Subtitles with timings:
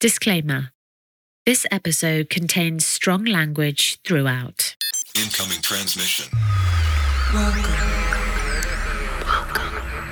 [0.00, 0.70] Disclaimer
[1.44, 4.76] This episode contains strong language throughout.
[5.16, 6.26] Incoming transmission.
[7.34, 7.64] Welcome.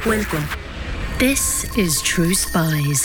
[0.04, 0.44] Welcome.
[1.20, 3.04] This is True Spies,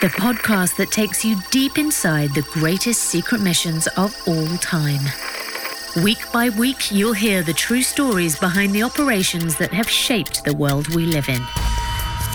[0.00, 5.04] the podcast that takes you deep inside the greatest secret missions of all time.
[6.02, 10.56] Week by week, you'll hear the true stories behind the operations that have shaped the
[10.56, 11.42] world we live in.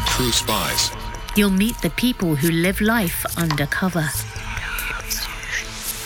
[0.05, 0.91] True spies.
[1.37, 4.09] You'll meet the people who live life undercover.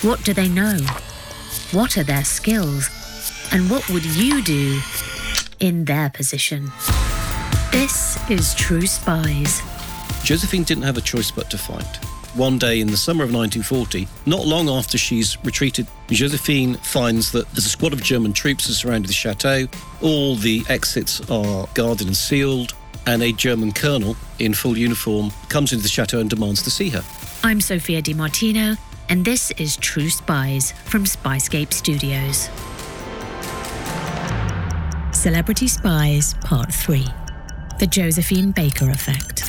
[0.06, 0.76] What do they know?
[1.70, 2.90] What are their skills?
[3.50, 4.78] And what would you do
[5.58, 6.70] in their position?
[7.70, 9.62] This is True Spies.
[10.22, 11.96] Josephine didn't have a choice but to fight.
[12.34, 17.48] One day in the summer of 1940, not long after she's retreated, Josephine finds that
[17.52, 19.66] there's a squad of German troops has surrounded the chateau.
[20.02, 22.74] All the exits are guarded and sealed,
[23.06, 26.88] and a German colonel in full uniform comes into the chateau and demands to see
[26.90, 27.02] her.
[27.42, 28.76] I'm Sophia Di Martino,
[29.08, 32.48] and this is True Spies from Spyscape Studios.
[35.12, 37.06] Celebrity Spies Part 3
[37.78, 39.42] The Josephine Baker Effect.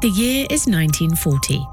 [0.00, 1.66] The year is 1940.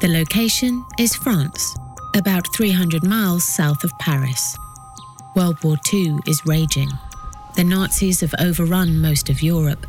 [0.00, 1.74] The location is France,
[2.14, 4.56] about 300 miles south of Paris.
[5.34, 6.90] World War II is raging.
[7.56, 9.86] The Nazis have overrun most of Europe.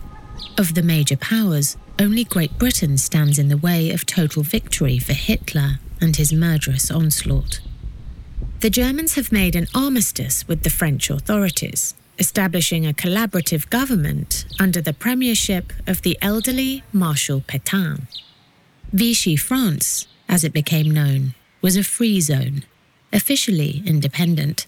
[0.58, 5.14] Of the major powers, only Great Britain stands in the way of total victory for
[5.14, 7.62] Hitler and his murderous onslaught.
[8.62, 14.82] The Germans have made an armistice with the French authorities, establishing a collaborative government under
[14.82, 18.08] the premiership of the elderly Marshal Pétain.
[18.92, 22.64] Vichy France, as it became known, was a free zone,
[23.14, 24.66] officially independent,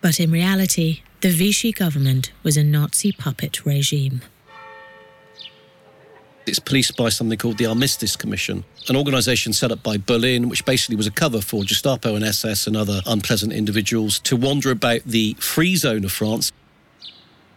[0.00, 4.22] but in reality, the Vichy government was a Nazi puppet regime.
[6.46, 10.64] It's policed by something called the Armistice Commission, an organisation set up by Berlin, which
[10.64, 15.02] basically was a cover for Gestapo and SS and other unpleasant individuals to wander about
[15.04, 16.50] the free zone of France.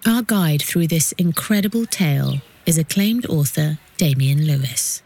[0.06, 5.02] Our guide through this incredible tale is acclaimed author Damien Lewis.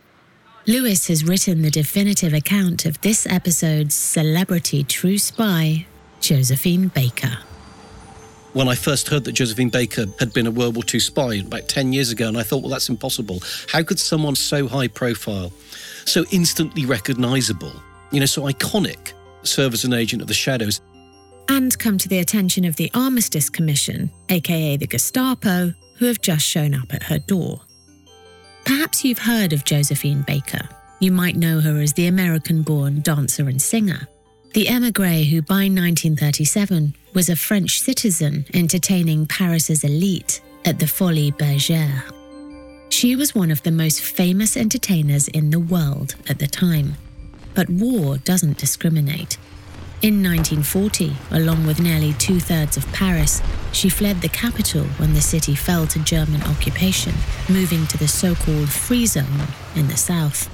[0.65, 5.85] Lewis has written the definitive account of this episode's celebrity true spy,
[6.25, 7.37] Josephine Baker.
[8.53, 11.67] When I first heard that Josephine Baker had been a World War II spy about
[11.67, 13.43] 10 years ago, and I thought, well, that's impossible.
[13.67, 15.53] How could someone so high profile,
[16.05, 17.71] so instantly recognisable,
[18.11, 20.81] you know, so iconic, serve as an agent of the shadows?
[21.47, 26.43] And come to the attention of the Armistice Commission, aka the Gestapo, who have just
[26.43, 27.61] shown up at her door.
[28.65, 30.67] Perhaps you've heard of Josephine Baker.
[30.99, 34.07] You might know her as the American born dancer and singer.
[34.55, 41.33] The emigre who by 1937 was a French citizen entertaining Paris's elite at the Folies
[41.33, 42.03] Bergère.
[42.87, 46.95] She was one of the most famous entertainers in the world at the time.
[47.53, 49.37] But war doesn't discriminate.
[50.01, 53.41] In 1940, along with nearly two thirds of Paris,
[53.73, 57.13] she fled the capital when the city fell to German occupation,
[57.49, 60.49] moving to the so called Free Zone in the south.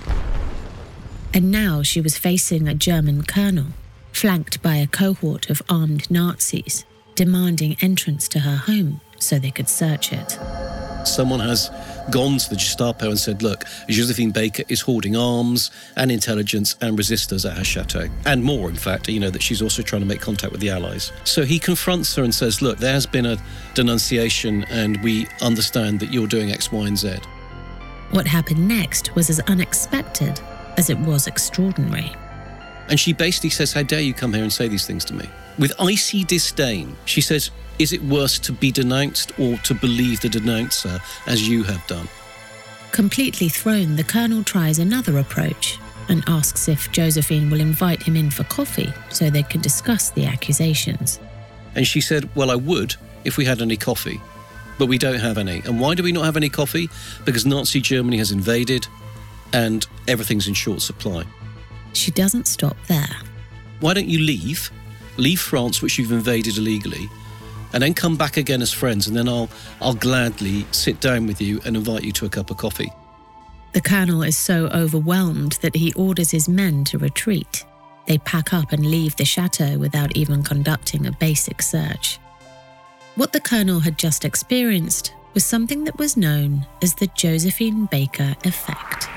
[1.36, 3.68] And now she was facing a German colonel,
[4.12, 6.86] flanked by a cohort of armed Nazis,
[7.16, 10.38] demanding entrance to her home so they could search it.
[11.06, 11.70] Someone has
[12.12, 16.98] gone to the Gestapo and said, look, Josephine Baker is hoarding arms and intelligence and
[16.98, 18.08] resistors at her chateau.
[18.26, 20.70] And more, in fact, you know, that she's also trying to make contact with the
[20.70, 21.12] Allies.
[21.24, 23.38] So he confronts her and says, look, there has been a
[23.74, 27.18] denunciation and we understand that you're doing X, Y, and Z.
[28.12, 30.40] What happened next was as unexpected
[30.78, 32.12] as it was extraordinary.
[32.90, 35.30] And she basically says, How dare you come here and say these things to me?
[35.58, 40.30] With icy disdain, she says, Is it worse to be denounced or to believe the
[40.30, 42.08] denouncer as you have done?
[42.92, 48.30] Completely thrown, the colonel tries another approach and asks if Josephine will invite him in
[48.30, 51.20] for coffee so they can discuss the accusations.
[51.76, 54.20] And she said, Well, I would if we had any coffee,
[54.78, 55.62] but we don't have any.
[55.66, 56.90] And why do we not have any coffee?
[57.24, 58.88] Because Nazi Germany has invaded
[59.54, 61.24] and everything's in short supply.
[61.94, 63.18] She doesn't stop there.
[63.80, 64.72] Why don't you leave?
[65.18, 67.10] Leave France, which you've invaded illegally,
[67.74, 69.50] and then come back again as friends, and then I'll
[69.82, 72.92] I'll gladly sit down with you and invite you to a cup of coffee.
[73.74, 77.66] The colonel is so overwhelmed that he orders his men to retreat.
[78.06, 82.20] They pack up and leave the chateau without even conducting a basic search.
[83.16, 88.36] What the colonel had just experienced was something that was known as the Josephine Baker
[88.44, 89.08] effect.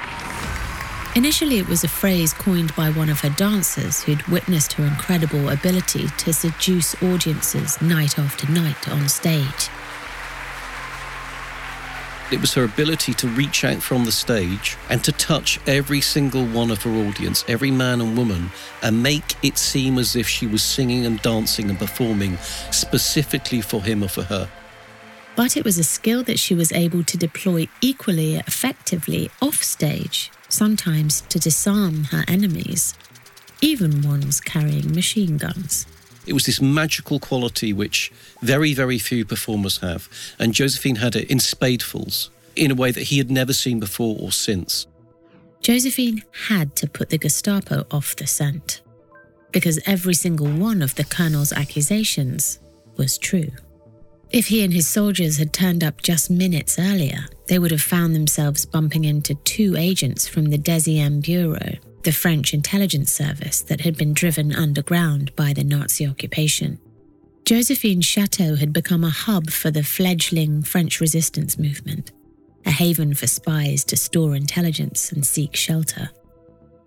[1.17, 5.51] Initially, it was a phrase coined by one of her dancers who'd witnessed her incredible
[5.51, 9.69] ability to seduce audiences night after night on stage.
[12.33, 16.45] It was her ability to reach out from the stage and to touch every single
[16.47, 18.51] one of her audience, every man and woman,
[18.83, 22.39] and make it seem as if she was singing and dancing and performing
[22.73, 24.49] specifically for him or for her.
[25.37, 31.23] But it was a skill that she was able to deploy equally effectively offstage, sometimes
[31.23, 32.95] to disarm her enemies,
[33.61, 35.87] even ones carrying machine guns.
[36.27, 38.11] It was this magical quality which
[38.41, 40.09] very, very few performers have.
[40.39, 44.17] And Josephine had it in spadefuls in a way that he had never seen before
[44.19, 44.87] or since.
[45.61, 48.83] Josephine had to put the Gestapo off the scent
[49.53, 52.59] because every single one of the colonel's accusations
[52.97, 53.51] was true.
[54.35, 58.17] If he and his soldiers had turned up just minutes earlier, they would have found
[58.17, 63.97] themselves bumping into two agents from the Deuxième Bureau, the French intelligence service that had
[63.97, 66.81] been driven underground by the Nazi occupation.
[67.45, 72.11] Josephine's chateau had become a hub for the fledgling French resistance movement,
[72.67, 76.11] a haven for spies to store intelligence and seek shelter.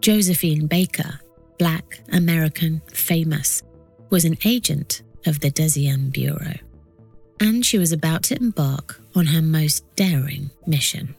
[0.02, 1.22] Josephine Baker,
[1.58, 3.64] black, American, famous,
[4.10, 6.56] was an agent of the Deuxième Bureau
[7.40, 11.16] and she was about to embark on her most daring mission.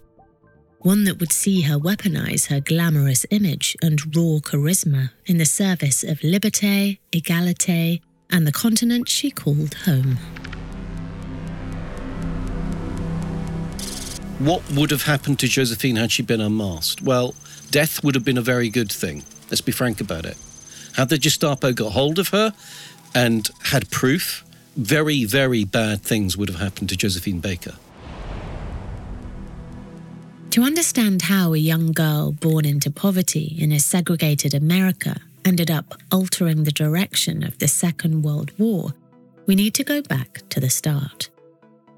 [0.80, 6.04] One that would see her weaponize her glamorous image and raw charisma in the service
[6.04, 8.00] of liberté, égalité,
[8.30, 10.18] and the continent she called home.
[14.38, 17.02] What would have happened to Josephine had she been unmasked?
[17.02, 17.34] Well,
[17.72, 19.24] death would have been a very good thing.
[19.50, 20.36] Let's be frank about it.
[20.94, 22.54] Had the Gestapo got hold of her
[23.14, 24.44] and had proof,
[24.78, 27.74] very, very bad things would have happened to Josephine Baker.
[30.50, 35.94] To understand how a young girl born into poverty in a segregated America ended up
[36.12, 38.94] altering the direction of the Second World War,
[39.46, 41.28] we need to go back to the start.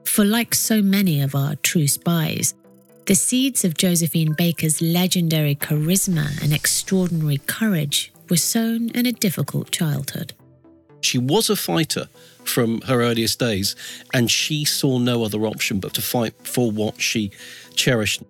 [0.04, 2.54] For like so many of our true spies,
[3.06, 9.70] the seeds of Josephine Baker's legendary charisma and extraordinary courage were sown in a difficult
[9.70, 10.32] childhood.
[11.00, 12.08] She was a fighter
[12.44, 13.76] from her earliest days,
[14.12, 17.30] and she saw no other option but to fight for what she
[17.74, 18.22] cherished.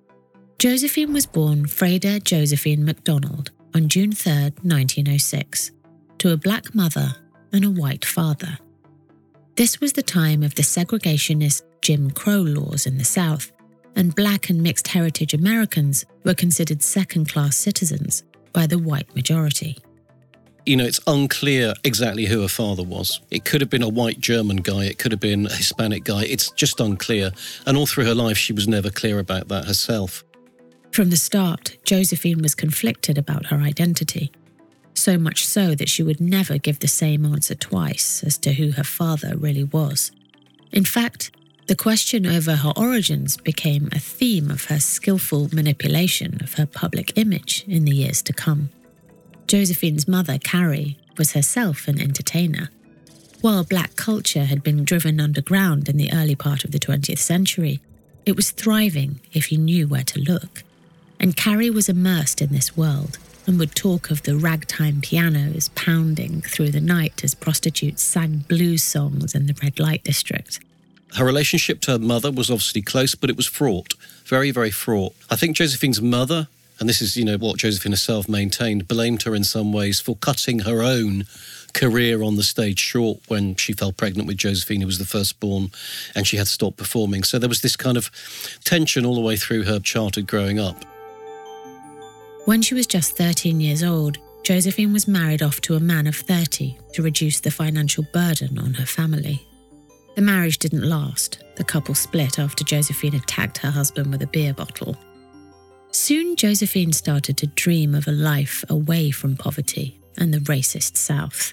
[0.59, 4.33] Josephine was born Freda Josephine MacDonald on June 3,
[4.63, 5.71] 1906,
[6.19, 7.17] to a black mother
[7.53, 8.59] and a white father.
[9.57, 13.53] This was the time of the segregationist Jim Crow laws in the South,
[13.97, 18.23] and black and mixed heritage Americans were considered second class citizens
[18.53, 19.79] by the white majority
[20.71, 23.21] you know, it's unclear exactly who her father was.
[23.33, 26.23] It could have been a white German guy, it could have been a Hispanic guy.
[26.23, 27.33] It's just unclear.
[27.67, 30.23] And all through her life, she was never clear about that herself.
[30.93, 34.31] From the start, Josephine was conflicted about her identity.
[34.95, 38.71] So much so that she would never give the same answer twice as to who
[38.71, 40.13] her father really was.
[40.71, 41.33] In fact,
[41.67, 47.19] the question over her origins became a theme of her skillful manipulation of her public
[47.19, 48.71] image in the years to come.
[49.51, 52.71] Josephine's mother, Carrie, was herself an entertainer.
[53.41, 57.81] While black culture had been driven underground in the early part of the 20th century,
[58.25, 60.63] it was thriving if you knew where to look.
[61.19, 66.43] And Carrie was immersed in this world and would talk of the ragtime pianos pounding
[66.43, 70.61] through the night as prostitutes sang blues songs in the red light district.
[71.17, 73.95] Her relationship to her mother was obviously close, but it was fraught,
[74.25, 75.17] very, very fraught.
[75.29, 76.47] I think Josephine's mother
[76.81, 80.17] and this is, you know, what Josephine herself maintained, blamed her in some ways for
[80.17, 81.27] cutting her own
[81.75, 85.71] career on the stage short when she fell pregnant with Josephine, who was the firstborn,
[86.15, 87.23] and she had to stop performing.
[87.23, 88.11] So there was this kind of
[88.65, 90.85] tension all the way through her childhood growing up.
[92.47, 96.17] When she was just 13 years old, Josephine was married off to a man of
[96.17, 99.47] 30 to reduce the financial burden on her family.
[100.17, 101.45] The marriage didn't last.
[101.57, 104.97] The couple split after Josephine attacked her husband with a beer bottle.
[105.93, 111.53] Soon, Josephine started to dream of a life away from poverty and the racist South.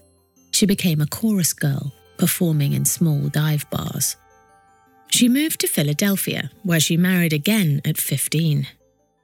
[0.51, 4.15] She became a chorus girl, performing in small dive bars.
[5.09, 8.67] She moved to Philadelphia, where she married again at 15.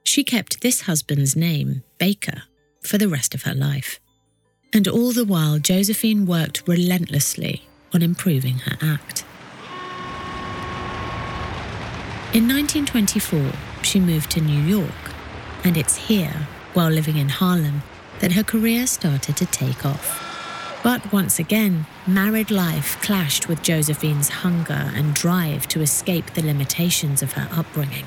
[0.02, 2.42] She kept this husband's name, Baker,
[2.82, 4.00] for the rest of her life.
[4.72, 9.24] And all the while, Josephine worked relentlessly on improving her act.
[12.34, 13.52] In 1924,
[13.84, 15.03] she moved to New York,
[15.64, 17.82] and it's here, while living in Harlem,
[18.20, 20.20] that her career started to take off.
[20.84, 27.22] But once again, married life clashed with Josephine's hunger and drive to escape the limitations
[27.22, 28.04] of her upbringing.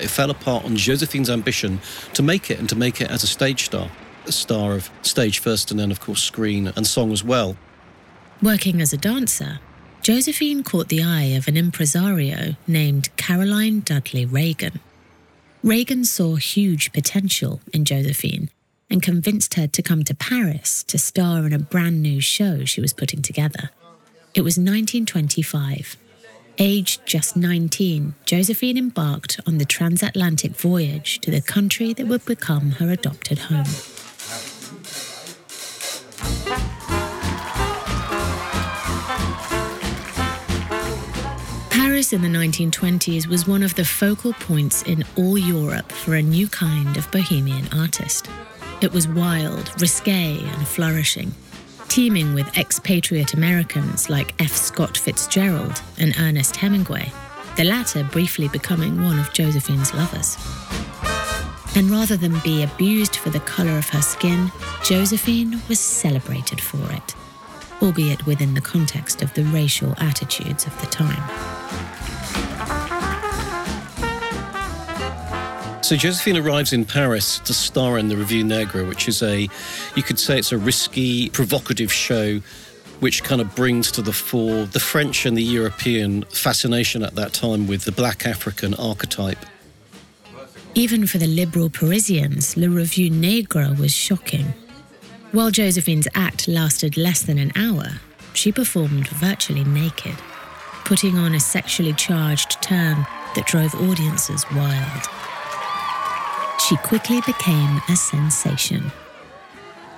[0.00, 1.80] It fell apart on Josephine's ambition
[2.14, 3.88] to make it and to make it as a stage star,
[4.26, 7.56] a star of stage first and then, of course, screen and song as well.
[8.42, 9.60] Working as a dancer,
[10.02, 14.80] Josephine caught the eye of an impresario named Caroline Dudley Reagan.
[15.64, 18.50] Reagan saw huge potential in Josephine
[18.90, 22.82] and convinced her to come to Paris to star in a brand new show she
[22.82, 23.70] was putting together.
[24.34, 25.96] It was 1925.
[26.58, 32.72] Aged just 19, Josephine embarked on the transatlantic voyage to the country that would become
[32.72, 33.64] her adopted home.
[42.14, 46.46] In the 1920s was one of the focal points in all Europe for a new
[46.46, 48.28] kind of bohemian artist.
[48.80, 51.32] It was wild, risque, and flourishing,
[51.88, 54.52] teeming with expatriate Americans like F.
[54.54, 57.10] Scott Fitzgerald and Ernest Hemingway,
[57.56, 60.36] the latter briefly becoming one of Josephine's lovers.
[61.74, 64.52] And rather than be abused for the colour of her skin,
[64.84, 67.16] Josephine was celebrated for it,
[67.82, 71.63] albeit within the context of the racial attitudes of the time.
[75.82, 79.48] So Josephine arrives in Paris to star in the Revue Negre, which is a,
[79.94, 82.40] you could say it's a risky, provocative show
[83.00, 87.34] which kind of brings to the fore the French and the European fascination at that
[87.34, 89.44] time with the black African archetype.
[90.74, 94.54] Even for the liberal Parisians, Le Revue Negre was shocking.
[95.32, 98.00] While Josephine's act lasted less than an hour,
[98.32, 100.16] she performed virtually naked,
[100.84, 105.08] putting on a sexually charged turn that drove audiences wild
[106.66, 108.90] she quickly became a sensation.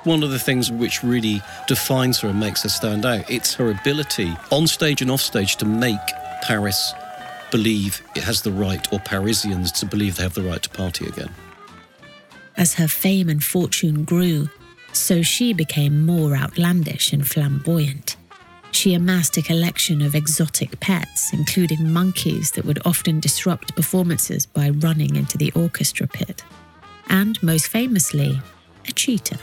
[0.05, 3.71] One of the things which really defines her and makes her stand out, it's her
[3.71, 6.01] ability on stage and off stage to make
[6.43, 6.93] Paris
[7.51, 11.07] believe it has the right, or Parisians to believe they have the right to party
[11.07, 11.31] again.
[12.57, 14.49] As her fame and fortune grew,
[14.93, 18.16] so she became more outlandish and flamboyant.
[18.73, 24.71] She amassed a collection of exotic pets, including monkeys that would often disrupt performances by
[24.71, 26.45] running into the orchestra pit.
[27.09, 28.41] And most famously,
[28.87, 29.39] a cheetah.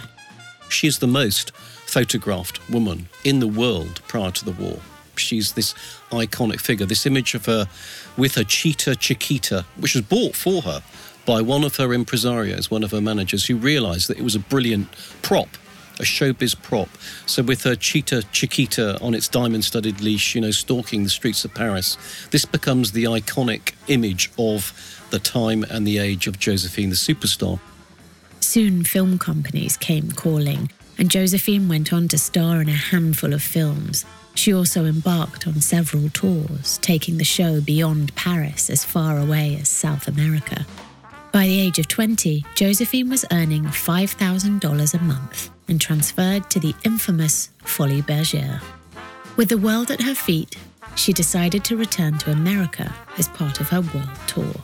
[0.70, 4.80] She's the most photographed woman in the world prior to the war.
[5.16, 5.74] She's this
[6.10, 7.68] iconic figure, this image of her
[8.18, 10.82] with her cheetah Chiquita, which was bought for her
[11.26, 14.40] by one of her impresarios, one of her managers, who realized that it was a
[14.40, 15.50] brilliant prop
[16.00, 16.90] a showbiz prop.
[17.26, 21.54] So with her cheetah Chiquita on its diamond-studded leash, you know, stalking the streets of
[21.54, 21.98] Paris,
[22.32, 24.74] this becomes the iconic image of
[25.12, 27.60] the time and the age of Josephine the superstar.
[28.40, 33.42] Soon film companies came calling, and Josephine went on to star in a handful of
[33.42, 34.06] films.
[34.36, 39.70] She also embarked on several tours, taking the show beyond Paris as far away as
[39.70, 40.66] South America.
[41.32, 46.74] By the age of 20, Josephine was earning $5,000 a month and transferred to the
[46.84, 48.62] infamous Folies Bergère.
[49.36, 50.56] With the world at her feet,
[50.96, 54.56] she decided to return to America as part of her world tour.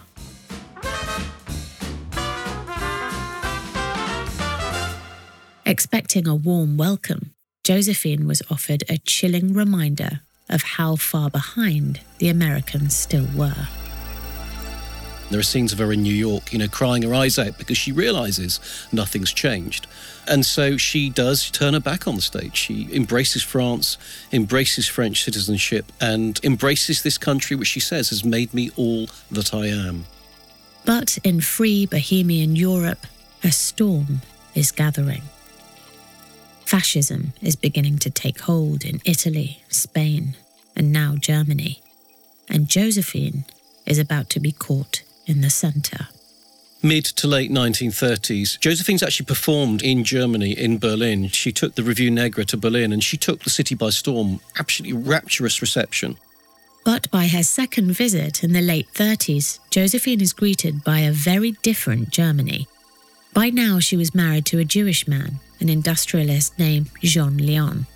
[5.66, 12.30] Expecting a warm welcome, Josephine was offered a chilling reminder of how far behind the
[12.30, 13.68] Americans still were.
[15.30, 17.78] There are scenes of her in New York, you know, crying her eyes out because
[17.78, 18.60] she realizes
[18.92, 19.86] nothing's changed.
[20.28, 22.56] And so she does turn her back on the stage.
[22.56, 23.98] She embraces France,
[24.32, 29.54] embraces French citizenship, and embraces this country which she says has made me all that
[29.54, 30.06] I am.
[30.86, 33.06] But in free Bohemian Europe,
[33.44, 34.22] a storm
[34.56, 35.24] is gathering.
[36.66, 40.36] Fascism is beginning to take hold in Italy, Spain,
[40.76, 41.82] and now Germany.
[42.48, 43.46] And Josephine
[43.86, 46.08] is about to be caught in the centre.
[46.82, 51.28] Mid to late 1930s, Josephine's actually performed in Germany, in Berlin.
[51.28, 54.40] She took the Revue Negre to Berlin and she took the city by storm.
[54.58, 56.18] Absolutely rapturous reception.
[56.86, 61.52] But by her second visit in the late 30s, Josephine is greeted by a very
[61.62, 62.68] different Germany.
[63.34, 67.88] By now, she was married to a Jewish man, an industrialist named Jean Lion.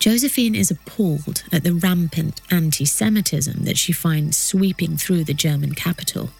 [0.00, 5.74] Josephine is appalled at the rampant anti Semitism that she finds sweeping through the German
[5.74, 6.30] capital.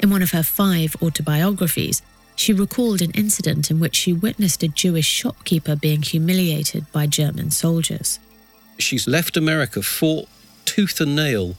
[0.00, 2.02] In one of her five autobiographies,
[2.36, 7.50] she recalled an incident in which she witnessed a Jewish shopkeeper being humiliated by German
[7.50, 8.18] soldiers.
[8.78, 10.28] She's left America, fought
[10.64, 11.56] tooth and nail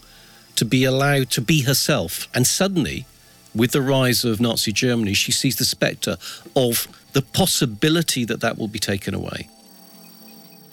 [0.55, 2.27] to be allowed to be herself.
[2.33, 3.05] And suddenly,
[3.53, 6.17] with the rise of Nazi Germany, she sees the spectre
[6.55, 9.47] of the possibility that that will be taken away.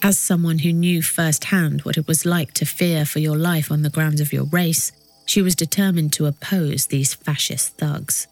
[0.01, 3.83] As someone who knew firsthand what it was like to fear for your life on
[3.83, 4.91] the grounds of your race,
[5.25, 8.27] she was determined to oppose these fascist thugs.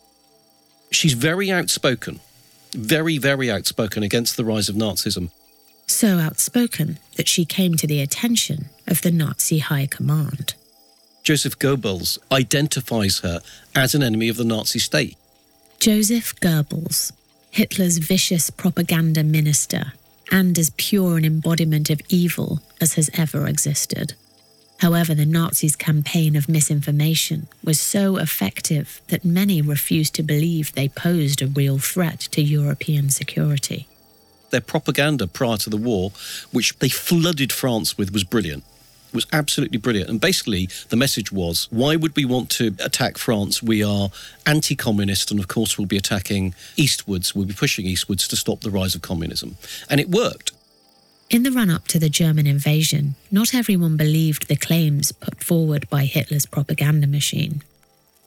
[0.91, 2.19] She's very outspoken,
[2.73, 5.29] very, very outspoken against the rise of Nazism.
[5.87, 10.53] so outspoken that she came to the attention of the Nazi High Command.
[11.23, 13.41] Joseph Goebbels identifies her
[13.75, 15.17] as an enemy of the Nazi state.
[15.79, 17.11] Joseph Goebbels,
[17.51, 19.93] Hitler's vicious propaganda minister,
[20.31, 24.13] and as pure an embodiment of evil as has ever existed.
[24.81, 30.89] However, the Nazis' campaign of misinformation was so effective that many refused to believe they
[30.89, 33.87] posed a real threat to European security.
[34.49, 36.11] Their propaganda prior to the war,
[36.51, 38.63] which they flooded France with, was brilliant.
[39.13, 40.09] Was absolutely brilliant.
[40.09, 43.61] And basically, the message was why would we want to attack France?
[43.61, 44.09] We are
[44.47, 47.35] anti communist, and of course, we'll be attacking eastwards.
[47.35, 49.57] We'll be pushing eastwards to stop the rise of communism.
[49.91, 50.53] And it worked.
[51.31, 55.89] In the run up to the German invasion, not everyone believed the claims put forward
[55.89, 57.63] by Hitler's propaganda machine.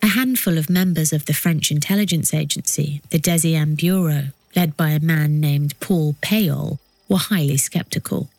[0.02, 5.00] A handful of members of the French intelligence agency, the Deuxième Bureau, led by a
[5.00, 8.30] man named Paul Paillole, were highly skeptical.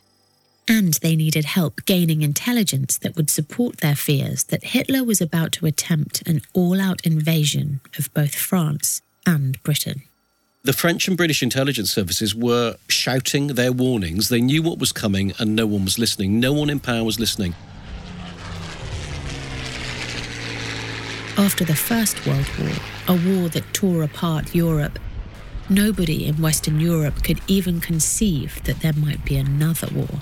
[0.68, 5.52] And they needed help gaining intelligence that would support their fears that Hitler was about
[5.54, 10.02] to attempt an all out invasion of both France and Britain.
[10.66, 14.30] The French and British intelligence services were shouting their warnings.
[14.30, 16.40] They knew what was coming and no one was listening.
[16.40, 17.54] No one in power was listening.
[21.38, 22.72] After the First World War,
[23.08, 24.98] a war that tore apart Europe,
[25.70, 30.22] nobody in Western Europe could even conceive that there might be another war.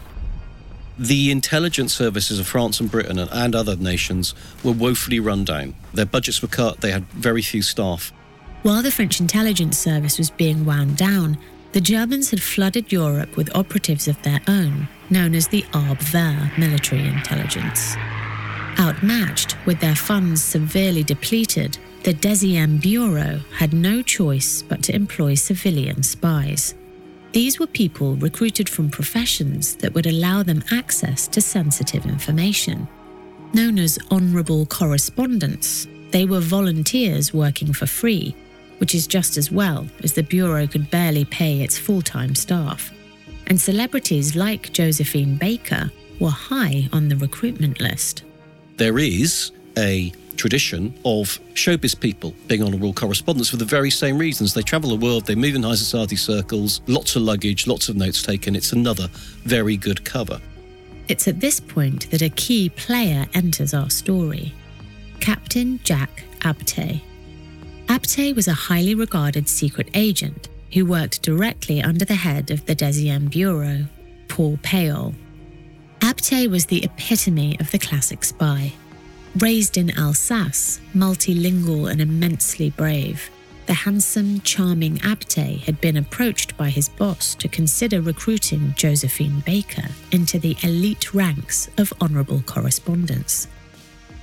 [0.99, 5.75] The intelligence services of France and Britain and other nations were woefully run down.
[5.93, 8.11] Their budgets were cut, they had very few staff.
[8.63, 11.37] While the French intelligence service was being wound down,
[11.73, 17.05] the Germans had flooded Europe with operatives of their own, known as the Abwehr military
[17.05, 17.97] intelligence.
[18.79, 25.35] Outmatched, with their funds severely depleted, the Deuxième Bureau had no choice but to employ
[25.35, 26.73] civilian spies.
[27.33, 32.87] These were people recruited from professions that would allow them access to sensitive information.
[33.53, 38.33] Known as honourable correspondents, they were volunteers working for free
[38.79, 42.91] which is just as well, as the Bureau could barely pay its full time staff.
[43.47, 48.23] And celebrities like Josephine Baker were high on the recruitment list.
[48.77, 54.53] There is a tradition of showbiz people being honourable correspondents for the very same reasons.
[54.53, 57.95] They travel the world, they move in high society circles, lots of luggage, lots of
[57.95, 58.55] notes taken.
[58.55, 59.07] It's another
[59.43, 60.39] very good cover.
[61.07, 64.53] It's at this point that a key player enters our story
[65.19, 67.01] Captain Jack Abtey.
[67.87, 72.75] Abtey was a highly regarded secret agent who worked directly under the head of the
[72.75, 73.85] Deuxième Bureau,
[74.27, 75.13] Paul Paillole.
[75.99, 78.73] Abtey was the epitome of the classic spy.
[79.37, 83.29] Raised in Alsace, multilingual and immensely brave,
[83.65, 89.87] the handsome, charming Abtey had been approached by his boss to consider recruiting Josephine Baker
[90.11, 93.47] into the elite ranks of honourable correspondents.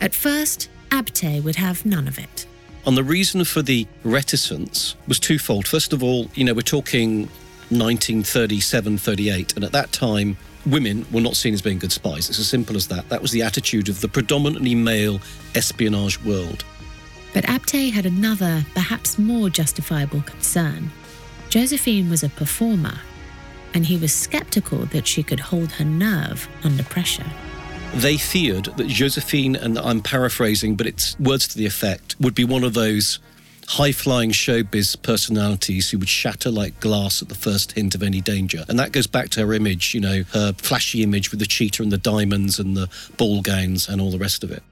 [0.00, 2.46] At first, Abtey would have none of it.
[2.86, 5.68] And the reason for the reticence was twofold.
[5.68, 7.28] First of all, you know, we're talking
[7.68, 12.28] 1937, 38, and at that time, women were not seen as being good spies.
[12.28, 13.08] It's as simple as that.
[13.08, 15.20] That was the attitude of the predominantly male
[15.54, 16.64] espionage world.
[17.32, 20.90] But Abtey had another, perhaps more justifiable concern.
[21.48, 22.98] Josephine was a performer,
[23.74, 27.30] and he was skeptical that she could hold her nerve under pressure.
[27.94, 32.44] They feared that Josephine, and I'm paraphrasing, but it's words to the effect, would be
[32.44, 33.18] one of those
[33.66, 38.20] high flying showbiz personalities who would shatter like glass at the first hint of any
[38.20, 38.64] danger.
[38.68, 41.82] And that goes back to her image, you know, her flashy image with the cheetah
[41.82, 44.62] and the diamonds and the ball gowns and all the rest of it.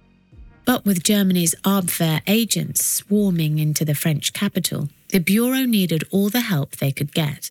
[0.65, 6.41] But with Germany's Abwehr agents swarming into the French capital, the Bureau needed all the
[6.41, 7.51] help they could get.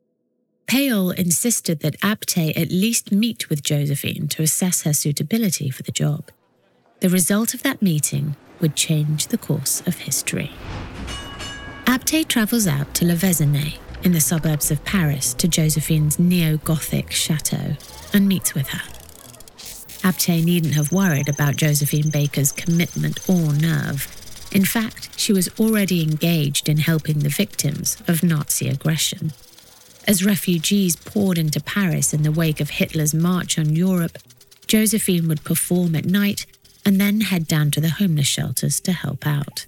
[0.67, 5.93] Paillole insisted that Abtey at least meet with Josephine to assess her suitability for the
[5.93, 6.29] job.
[6.99, 10.51] The result of that meeting would change the course of history.
[11.85, 17.11] Abtey travels out to Le Vésinet in the suburbs of Paris to Josephine's neo Gothic
[17.11, 17.77] chateau
[18.13, 18.91] and meets with her.
[20.05, 24.07] Abtey needn't have worried about Josephine Baker's commitment or nerve.
[24.51, 29.31] In fact, she was already engaged in helping the victims of Nazi aggression.
[30.07, 34.17] As refugees poured into Paris in the wake of Hitler's march on Europe,
[34.65, 36.45] Josephine would perform at night
[36.85, 39.65] and then head down to the homeless shelters to help out.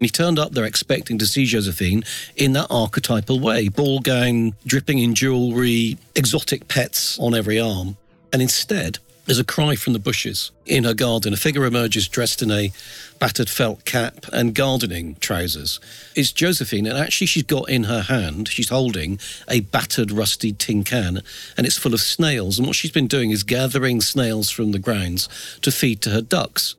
[0.00, 2.04] He turned up there expecting to see Josephine
[2.36, 7.98] in that archetypal way ball gown, dripping in jewellery, exotic pets on every arm.
[8.32, 10.50] And instead, There's a cry from the bushes.
[10.66, 12.72] In her garden, a figure emerges dressed in a
[13.20, 15.78] battered felt cap and gardening trousers.
[16.16, 20.82] It's Josephine, and actually, she's got in her hand, she's holding a battered, rusty tin
[20.82, 21.22] can,
[21.56, 22.58] and it's full of snails.
[22.58, 25.28] And what she's been doing is gathering snails from the grounds
[25.60, 26.74] to feed to her ducks.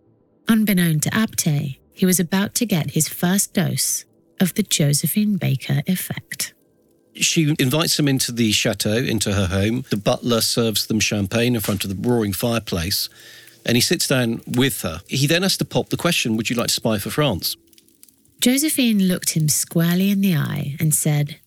[0.49, 4.03] Unbeknown to Abtey, he was about to get his first dose
[4.41, 6.53] of the Josephine Baker effect.
[7.15, 9.85] She invites them into the chateau, into her home.
[9.89, 13.07] The butler serves them champagne in front of the roaring fireplace,
[13.65, 15.01] and he sits down with her.
[15.07, 17.55] He then has to pop the question Would you like to spy for France?
[18.41, 21.37] Josephine looked him squarely in the eye and said,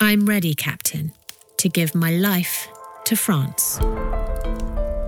[0.00, 1.12] I'm ready, Captain,
[1.58, 2.66] to give my life
[3.04, 3.78] to France.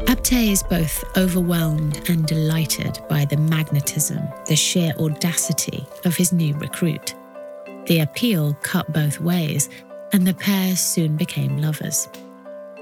[0.06, 6.54] Abtey is both overwhelmed and delighted by the magnetism, the sheer audacity of his new
[6.56, 7.14] recruit.
[7.86, 9.68] The appeal cut both ways,
[10.12, 12.08] and the pair soon became lovers.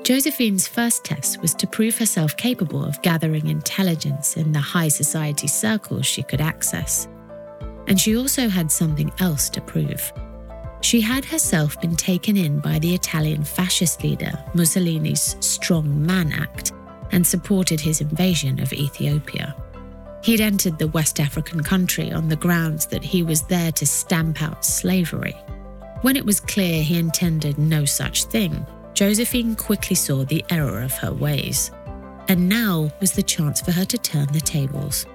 [0.03, 5.47] Josephine's first test was to prove herself capable of gathering intelligence in the high society
[5.47, 7.07] circles she could access.
[7.87, 10.13] And she also had something else to prove.
[10.81, 16.73] She had herself been taken in by the Italian fascist leader Mussolini's Strong Man Act
[17.13, 19.55] and supported his invasion of Ethiopia.
[20.23, 24.43] He'd entered the West African country on the grounds that he was there to stamp
[24.43, 25.37] out slavery.
[26.03, 30.93] When it was clear he intended no such thing, Josephine quickly saw the error of
[30.93, 31.71] her ways.
[32.29, 35.07] And now was the chance for her to turn the tables.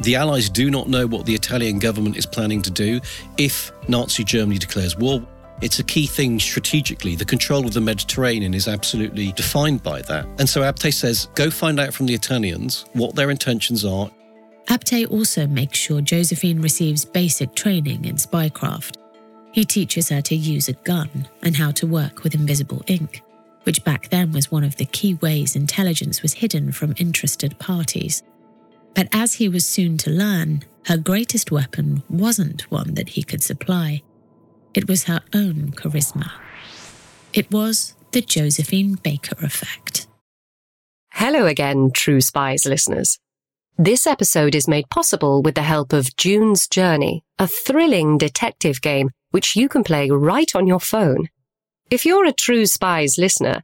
[0.00, 3.00] The Allies do not know what the Italian government is planning to do
[3.38, 5.24] if Nazi Germany declares war.
[5.60, 7.14] It's a key thing strategically.
[7.14, 10.26] The control of the Mediterranean is absolutely defined by that.
[10.38, 14.10] And so Abtey says, go find out from the Italians what their intentions are
[14.70, 18.94] Abtey also makes sure Josephine receives basic training in spycraft.
[19.50, 23.20] He teaches her to use a gun and how to work with invisible ink,
[23.64, 28.22] which back then was one of the key ways intelligence was hidden from interested parties.
[28.94, 33.42] But as he was soon to learn, her greatest weapon wasn't one that he could
[33.42, 34.02] supply.
[34.72, 36.30] It was her own charisma.
[37.32, 40.06] It was the Josephine Baker effect.
[41.14, 43.18] Hello again, True Spies listeners.
[43.82, 49.08] This episode is made possible with the help of June's Journey, a thrilling detective game
[49.30, 51.30] which you can play right on your phone.
[51.90, 53.62] If you're a True Spies listener,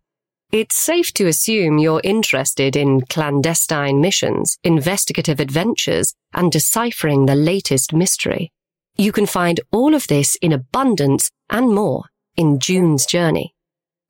[0.51, 7.93] it's safe to assume you're interested in clandestine missions, investigative adventures, and deciphering the latest
[7.93, 8.51] mystery.
[8.97, 12.05] You can find all of this in abundance and more
[12.39, 13.53] in June's Journey.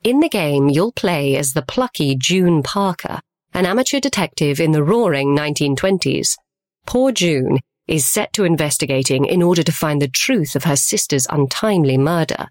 [0.04, 3.22] In the game, you'll play as the plucky June Parker,
[3.56, 6.36] an amateur detective in the roaring 1920s.
[6.84, 11.26] Poor June is set to investigating in order to find the truth of her sister's
[11.30, 12.48] untimely murder.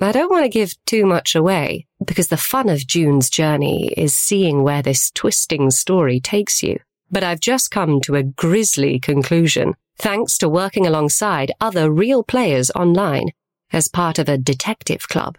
[0.00, 4.14] I don't want to give too much away, because the fun of June's journey is
[4.14, 6.78] seeing where this twisting story takes you.
[7.10, 12.70] But I've just come to a grisly conclusion, thanks to working alongside other real players
[12.70, 13.32] online
[13.72, 15.38] as part of a detective club.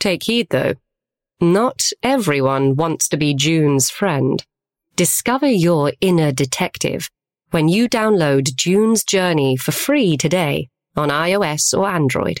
[0.00, 0.74] Take heed though,
[1.40, 4.44] not everyone wants to be June's friend.
[4.96, 7.10] Discover your inner detective
[7.50, 12.40] when you download June's Journey for free today on iOS or Android.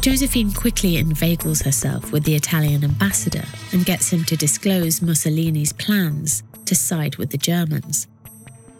[0.00, 6.42] Josephine quickly inveigles herself with the Italian ambassador and gets him to disclose Mussolini's plans
[6.64, 8.06] to side with the Germans.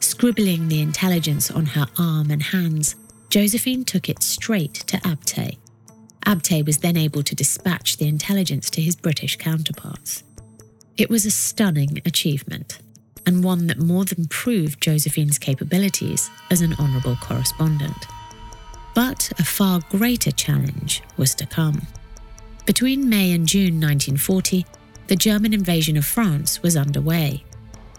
[0.01, 2.97] Scribbling the intelligence on her arm and hands,
[3.29, 5.59] Josephine took it straight to Abtey.
[6.25, 10.25] Abtey was then able to dispatch the intelligence to his British counterparts.
[10.97, 12.79] It was a stunning achievement,
[13.27, 18.07] and one that more than proved Josephine's capabilities as an honourable correspondent.
[18.95, 21.87] But a far greater challenge was to come.
[22.67, 24.67] Between May and June 1940,
[25.07, 27.45] the German invasion of France was underway.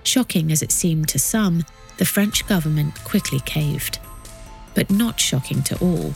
[0.04, 1.65] Shocking as it seemed to some,
[1.97, 3.99] the French government quickly caved.
[4.73, 6.13] But not shocking to all.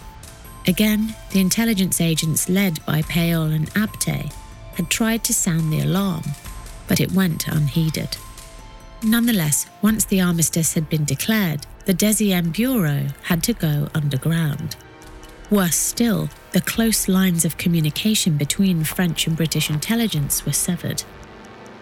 [0.68, 4.32] Again, the intelligence agents led by Paillole and Abtey
[4.76, 6.24] had tried to sound the alarm,
[6.88, 8.18] but it went unheeded.
[9.04, 14.76] Nonetheless, once the armistice had been declared, the Deuxième Bureau had to go underground.
[15.52, 21.04] Worse still, the close lines of communication between French and British intelligence were severed.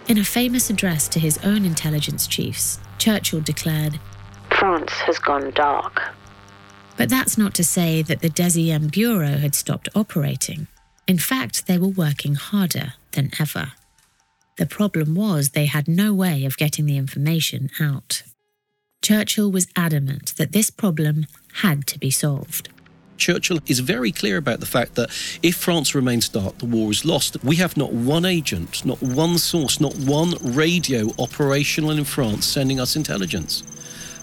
[0.09, 3.99] In a famous address to his own intelligence chiefs, Churchill declared,
[4.49, 6.01] France has gone dark.
[6.97, 10.67] But that's not to say that the Deuxième Bureau had stopped operating.
[11.07, 13.71] In fact, they were working harder than ever.
[14.57, 18.23] The problem was they had no way of getting the information out.
[19.01, 22.69] Churchill was adamant that this problem had to be solved.
[23.17, 25.09] Churchill is very clear about the fact that
[25.41, 27.41] if France remains dark, the war is lost.
[27.43, 32.79] We have not one agent, not one source, not one radio operational in France sending
[32.79, 33.63] us intelligence.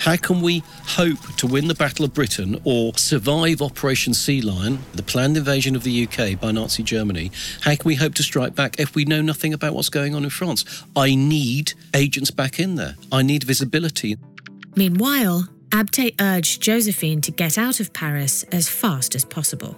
[0.00, 4.78] How can we hope to win the Battle of Britain or survive Operation Sea Lion,
[4.94, 7.30] the planned invasion of the UK by Nazi Germany?
[7.60, 10.24] How can we hope to strike back if we know nothing about what's going on
[10.24, 10.64] in France?
[10.96, 12.96] I need agents back in there.
[13.12, 14.16] I need visibility.
[14.74, 19.76] Meanwhile, Abtey urged Josephine to get out of Paris as fast as possible.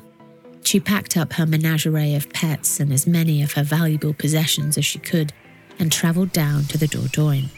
[0.62, 4.84] She packed up her menagerie of pets and as many of her valuable possessions as
[4.84, 5.32] she could
[5.80, 7.48] and travelled down to the Dordogne.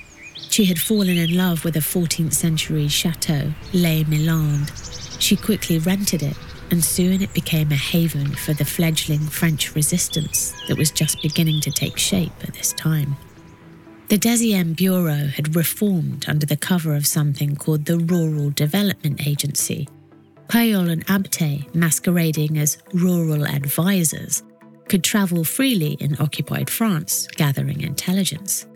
[0.54, 5.20] She had fallen in love with a 14th century chateau, Les Milandes.
[5.20, 6.36] She quickly rented it,
[6.70, 11.60] and soon it became a haven for the fledgling French resistance that was just beginning
[11.62, 13.16] to take shape at this time.
[14.10, 19.88] The Deuxième Bureau had reformed under the cover of something called the Rural Development Agency.
[20.46, 24.44] Paillole and Abtey, masquerading as rural advisors,
[24.88, 28.66] could travel freely in occupied France, gathering intelligence.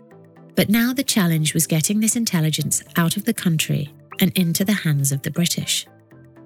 [0.55, 4.73] But now the challenge was getting this intelligence out of the country and into the
[4.73, 5.87] hands of the British.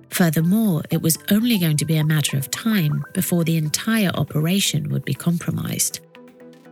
[0.09, 4.89] Furthermore, it was only going to be a matter of time before the entire operation
[4.89, 6.01] would be compromised.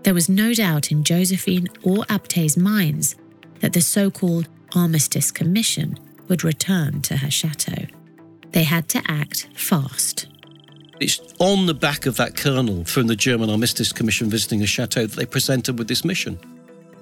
[0.04, 3.15] There was no doubt in Josephine or Abtey's minds
[3.60, 7.86] that the so called Armistice Commission would return to her chateau.
[8.52, 10.28] They had to act fast.
[11.00, 15.08] It's on the back of that colonel from the German Armistice Commission visiting a chateau
[15.08, 16.39] that they presented with this mission.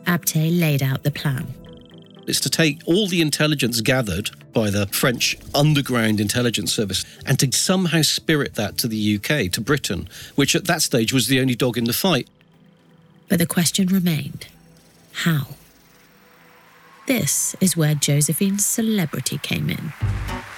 [0.06, 1.54] Abtey laid out the plan.
[2.28, 7.52] It's to take all the intelligence gathered by the French underground intelligence service and to
[7.52, 11.56] somehow spirit that to the UK, to Britain, which at that stage was the only
[11.56, 12.28] dog in the fight.
[13.28, 14.48] But the question remained
[15.12, 15.48] how?
[17.08, 19.94] This is where Josephine's celebrity came in.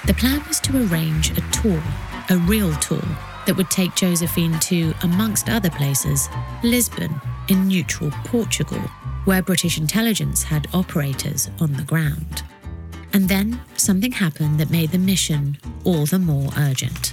[0.06, 1.82] The plan was to arrange a tour,
[2.30, 3.04] a real tour,
[3.46, 6.28] that would take Josephine to, amongst other places,
[6.64, 8.82] Lisbon in neutral Portugal,
[9.26, 12.44] where British intelligence had operators on the ground.
[13.14, 17.12] And then something happened that made the mission all the more urgent.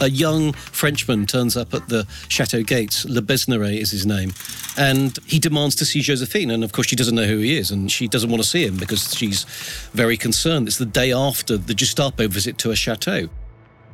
[0.00, 3.04] A young Frenchman turns up at the chateau gates.
[3.04, 4.32] Le Besneret is his name.
[4.76, 6.50] And he demands to see Josephine.
[6.50, 7.70] And of course, she doesn't know who he is.
[7.70, 9.44] And she doesn't want to see him because she's
[9.92, 10.66] very concerned.
[10.66, 13.28] It's the day after the Gestapo visit to a chateau.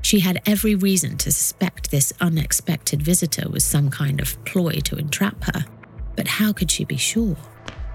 [0.03, 4.97] She had every reason to suspect this unexpected visitor was some kind of ploy to
[4.97, 5.67] entrap her.
[6.17, 7.37] But how could she be sure?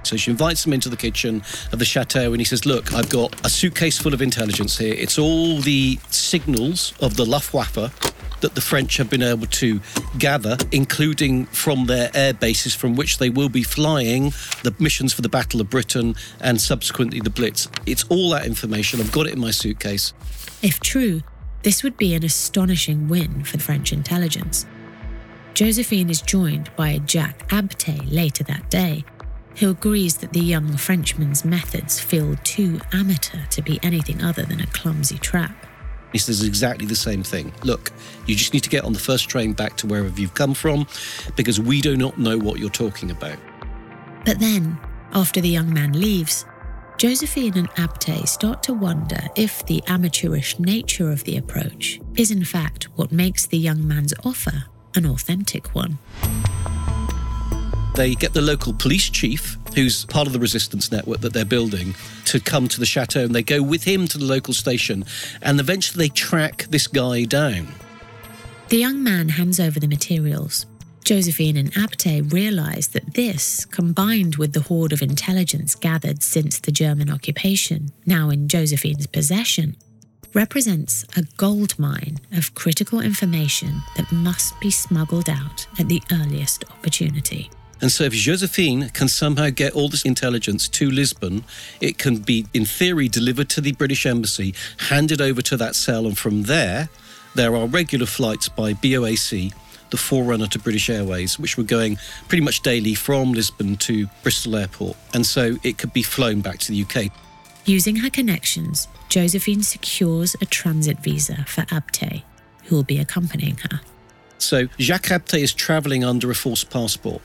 [0.04, 3.10] So she invites him into the kitchen of the chateau and he says, Look, I've
[3.10, 4.94] got a suitcase full of intelligence here.
[4.94, 7.92] It's all the signals of the Luftwaffe
[8.42, 9.82] that the French have been able to
[10.20, 14.26] gather, including from their air bases from which they will be flying
[14.64, 17.68] the missions for the Battle of Britain and subsequently the Blitz.
[17.88, 19.00] It's all that information.
[19.00, 20.14] I've got it in my suitcase.
[20.62, 21.24] If true,
[21.64, 24.68] this would be an astonishing win for French intelligence.
[25.56, 29.06] Josephine is joined by Jack Abtey later that day,
[29.56, 34.60] who agrees that the young Frenchman's methods feel too amateur to be anything other than
[34.60, 35.56] a clumsy trap.
[36.12, 37.54] He says exactly the same thing.
[37.64, 37.94] Look,
[38.26, 40.88] you just need to get on the first train back to wherever you've come from
[41.38, 43.38] because we do not know what you're talking about.
[44.26, 44.78] But then,
[45.14, 46.46] after the young man leaves,
[46.98, 52.44] Josephine and Abtey start to wonder if the amateurish nature of the approach is in
[52.44, 54.66] fact what makes the young man's offer
[54.96, 55.98] an authentic one.
[57.96, 61.96] They get the local police chief, who's part of the resistance network that they're building,
[62.26, 65.06] to come to the chateau and they go with him to the local station
[65.42, 67.68] and eventually they track this guy down.
[68.68, 70.66] The young man hands over the materials.
[71.06, 76.72] Josephine and Abtey realize that this, combined with the hoard of intelligence gathered since the
[76.72, 79.78] German occupation, now in Josephine's possession,
[80.36, 86.66] represents a gold mine of critical information that must be smuggled out at the earliest
[86.70, 87.50] opportunity.
[87.82, 91.44] And so, if Josephine can somehow get all this intelligence to Lisbon,
[91.82, 94.54] it can be, in theory, delivered to the British Embassy,
[94.90, 96.90] handed over to that cell, and from there,
[97.34, 99.54] there are regular flights by BOAC
[99.92, 104.56] the forerunner to British Airways, which were going pretty much daily from Lisbon to Bristol
[104.56, 104.98] Airport.
[105.14, 107.12] And so it could be flown back to the UK.
[107.68, 112.22] Using her connections, Josephine secures a transit visa for Abtey,
[112.66, 113.82] who will be accompanying her.
[114.38, 117.24] So Jacques Abtey is travelling under a false passport.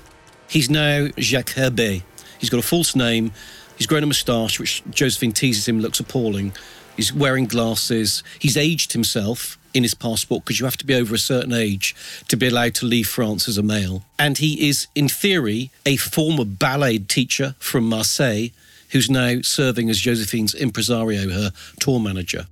[0.49, 2.03] He's now Jacques Herbet.
[2.39, 3.33] He's got a false name.
[3.77, 6.53] He's grown a moustache, which Josephine teases him looks appalling.
[6.97, 8.23] He's wearing glasses.
[8.39, 11.95] He's aged himself in his passport because you have to be over a certain age
[12.29, 14.05] to be allowed to leave France as a male.
[14.19, 18.49] And he is, in theory, a former ballet teacher from Marseille
[18.93, 22.47] who's now serving as Josephine's impresario, her tour manager.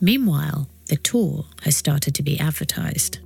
[0.00, 3.20] Meanwhile, the tour has started to be advertised.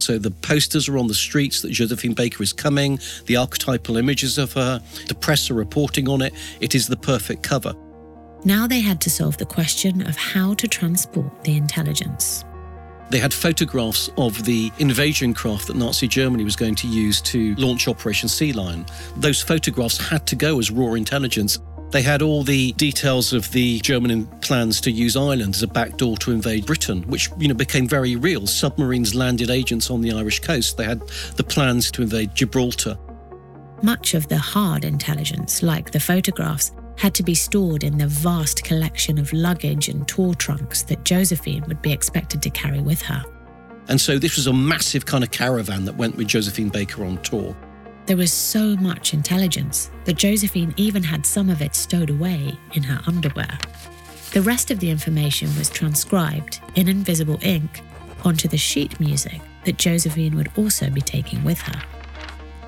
[0.00, 4.38] So the posters are on the streets that Josephine Baker is coming, the archetypal images
[4.38, 6.32] of her, the press are reporting on it.
[6.60, 7.74] It is the perfect cover.
[8.44, 12.44] Now they had to solve the question of how to transport the intelligence.
[13.10, 17.54] They had photographs of the invasion craft that Nazi Germany was going to use to
[17.56, 18.84] launch Operation Sea Lion.
[19.16, 21.58] Those photographs had to go as raw intelligence.
[21.90, 26.18] They had all the details of the German plans to use Ireland as a backdoor
[26.18, 28.46] to invade Britain, which you know became very real.
[28.46, 30.76] Submarines landed agents on the Irish coast.
[30.76, 31.00] They had
[31.36, 32.98] the plans to invade Gibraltar.
[33.82, 38.64] Much of the hard intelligence, like the photographs, had to be stored in the vast
[38.64, 43.24] collection of luggage and tour trunks that Josephine would be expected to carry with her.
[43.88, 47.16] And so this was a massive kind of caravan that went with Josephine Baker on
[47.22, 47.56] tour.
[48.08, 52.82] There was so much intelligence that Josephine even had some of it stowed away in
[52.82, 53.58] her underwear.
[54.32, 57.82] The rest of the information was transcribed in invisible ink
[58.24, 61.82] onto the sheet music that Josephine would also be taking with her.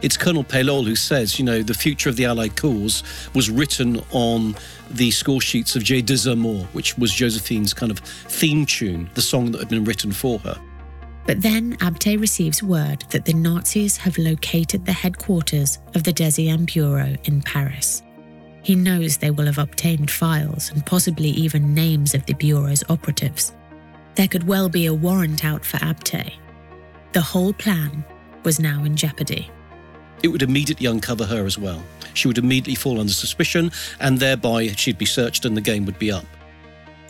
[0.02, 3.02] It's Colonel Paillole who says, you know, the future of the Allied cause
[3.34, 4.54] was written on
[4.90, 6.28] the score sheets of J'ai des
[6.74, 10.60] which was Josephine's kind of theme tune, the song that had been written for her.
[11.30, 16.66] But then Abtey receives word that the Nazis have located the headquarters of the Deuxième
[16.66, 18.02] Bureau in Paris.
[18.64, 23.52] He knows they will have obtained files and possibly even names of the Bureau's operatives.
[24.16, 26.32] There could well be a warrant out for Abtey.
[27.12, 28.04] The whole plan
[28.42, 29.48] was now in jeopardy
[30.22, 31.82] it would immediately uncover her as well.
[32.12, 35.98] She would immediately fall under suspicion, and thereby she'd be searched and the game would
[35.98, 36.26] be up.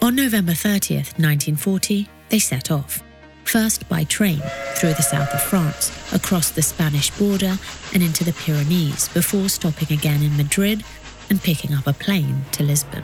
[0.00, 3.02] On November 30th, 1940, they set off.
[3.50, 4.40] First by train
[4.76, 7.58] through the south of France, across the Spanish border,
[7.92, 10.84] and into the Pyrenees, before stopping again in Madrid
[11.28, 13.02] and picking up a plane to Lisbon.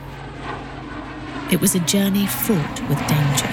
[1.51, 3.49] It was a journey fraught with danger,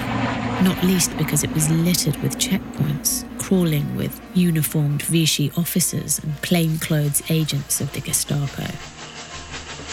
[0.63, 7.21] not least because it was littered with checkpoints, crawling with uniformed Vichy officers and plainclothes
[7.29, 8.67] agents of the Gestapo.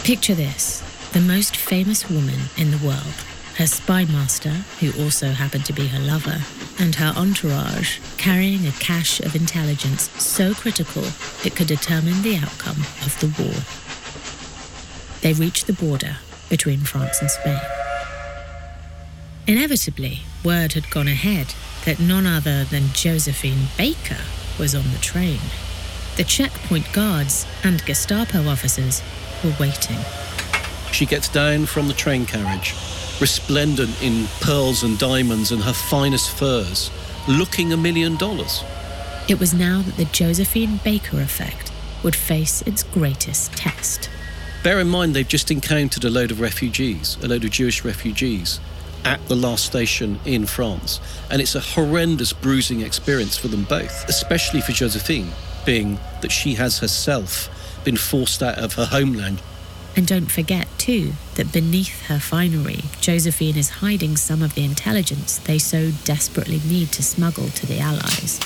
[0.05, 3.25] Picture this the most famous woman in the world,
[3.57, 6.41] her spy master, who also happened to be her lover,
[6.79, 11.03] and her entourage carrying a cache of intelligence so critical
[11.45, 13.53] it could determine the outcome of the war.
[15.21, 16.17] They reached the border
[16.49, 17.61] between France and Spain.
[19.45, 21.53] Inevitably, word had gone ahead
[21.85, 24.23] that none other than Josephine Baker
[24.57, 25.39] was on the train.
[26.15, 29.01] The checkpoint guards and Gestapo officers
[29.43, 29.97] were waiting.
[30.91, 32.73] She gets down from the train carriage,
[33.23, 36.91] resplendent in pearls and diamonds and her finest furs,
[37.25, 38.65] looking a million dollars.
[39.29, 41.71] It was now that the Josephine Baker effect
[42.03, 44.09] would face its greatest test.
[44.61, 48.59] Bear in mind, they've just encountered a load of refugees, a load of Jewish refugees
[49.05, 50.99] at the last station in France.
[51.31, 55.31] And it's a horrendous bruising experience for them both, especially for Josephine,
[55.65, 57.47] being that she has herself
[57.85, 59.41] been forced out of her homeland.
[59.95, 65.37] And don't forget, too, that beneath her finery, Josephine is hiding some of the intelligence
[65.37, 68.39] they so desperately need to smuggle to the Allies.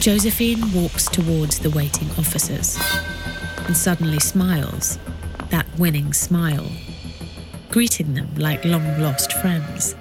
[0.00, 2.78] Josephine walks towards the waiting officers
[3.66, 4.98] and suddenly smiles
[5.50, 6.66] that winning smile,
[7.68, 9.94] greeting them like long lost friends.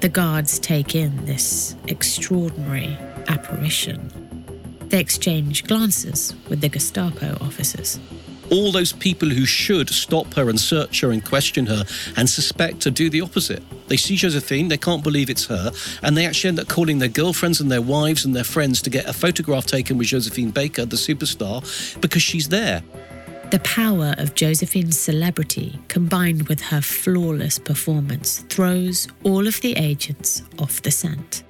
[0.00, 2.96] The guards take in this extraordinary
[3.28, 4.25] apparition.
[4.88, 7.98] They exchange glances with the Gestapo officers.
[8.50, 11.84] All those people who should stop her and search her and question her
[12.16, 13.62] and suspect her do the opposite.
[13.88, 15.72] They see Josephine, they can't believe it's her,
[16.02, 18.90] and they actually end up calling their girlfriends and their wives and their friends to
[18.90, 22.82] get a photograph taken with Josephine Baker, the superstar, because she's there.
[23.50, 30.42] The power of Josephine's celebrity combined with her flawless performance throws all of the agents
[30.58, 31.44] off the scent.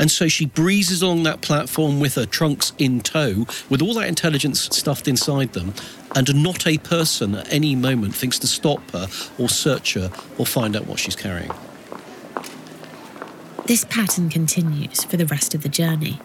[0.00, 4.08] And so she breezes along that platform with her trunks in tow, with all that
[4.08, 5.74] intelligence stuffed inside them,
[6.16, 10.46] and not a person at any moment thinks to stop her or search her or
[10.46, 11.52] find out what she's carrying.
[13.66, 16.18] This pattern continues for the rest of the journey.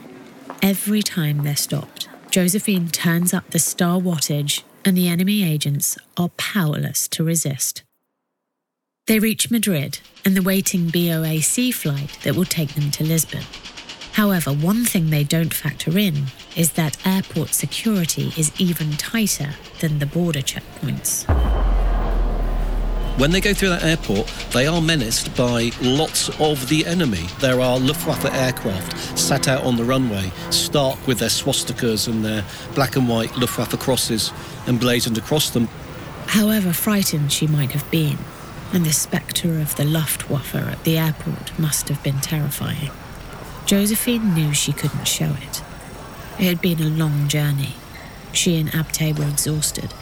[0.62, 6.30] Every time they're stopped, Josephine turns up the star wattage and the enemy agents are
[6.38, 7.84] powerless to resist.
[9.08, 13.44] They reach Madrid and the waiting BOAC flight that will take them to Lisbon.
[14.14, 16.26] However, one thing they don't factor in
[16.56, 21.30] is that airport security is even tighter than the border checkpoints.
[23.20, 27.28] When they go through that airport, they are menaced by lots of the enemy.
[27.42, 32.44] There are Luftwaffe aircraft sat out on the runway, stark with their swastikas and their
[32.74, 34.32] black and white Luftwaffe crosses
[34.66, 35.68] emblazoned across them.
[36.26, 38.18] However frightened she might have been,
[38.76, 42.92] and the spectre of the Luftwaffe at the airport must have been terrifying.
[43.66, 45.64] Josephine knew she couldn't show it.
[46.38, 47.74] It had been a long journey.
[48.34, 49.94] She and Abtey were exhausted.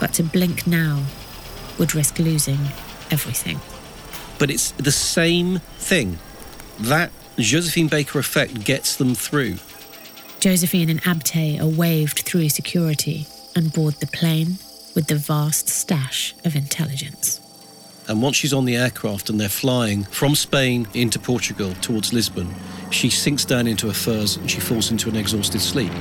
[0.00, 1.04] But to blink now
[1.78, 2.58] would risk losing
[3.12, 3.60] everything.
[4.40, 6.18] But it's the same thing.
[6.80, 9.58] That Josephine Baker effect gets them through.
[10.40, 14.58] Josephine and Abtey are waved through security and board the plane
[14.96, 17.41] with the vast stash of intelligence.
[18.08, 22.52] And once she's on the aircraft and they're flying from Spain into Portugal towards Lisbon,
[22.90, 25.92] she sinks down into her furs and she falls into an exhausted sleep.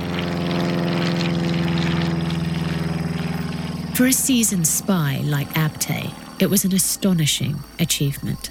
[3.95, 8.49] For a seasoned spy like Abtey, it was an astonishing achievement.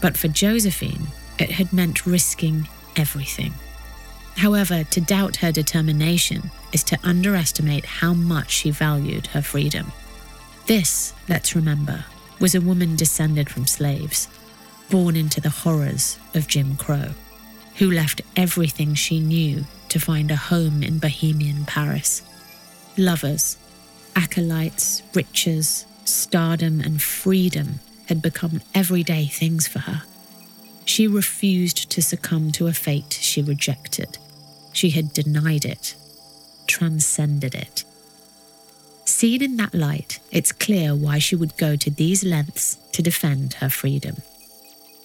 [0.00, 1.06] But for Josephine,
[1.38, 3.52] it had meant risking everything.
[4.36, 9.92] However, to doubt her determination is to underestimate how much she valued her freedom.
[10.66, 12.04] This, let's remember,
[12.38, 14.28] was a woman descended from slaves,
[14.90, 17.10] born into the horrors of Jim Crow,
[17.76, 22.22] who left everything she knew to find a home in Bohemian Paris.
[22.96, 23.56] Lovers,
[24.14, 30.02] acolytes, riches, stardom, and freedom had become everyday things for her.
[30.84, 34.18] She refused to succumb to a fate she rejected.
[34.72, 35.96] She had denied it,
[36.66, 37.84] transcended it.
[39.06, 43.54] Seen in that light, it's clear why she would go to these lengths to defend
[43.54, 44.16] her freedom.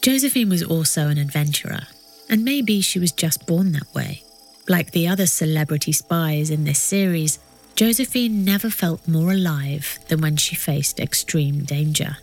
[0.02, 1.82] Josephine was also an adventurer,
[2.28, 4.24] and maybe she was just born that way.
[4.68, 7.38] Like the other celebrity spies in this series,
[7.76, 12.18] Josephine never felt more alive than when she faced extreme danger.